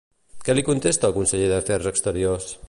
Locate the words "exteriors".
1.95-2.51